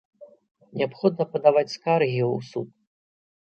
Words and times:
Неабходна 0.81 1.27
падаваць 1.35 1.73
скаргі 1.75 2.21
ў 2.33 2.51
суд. 2.51 2.67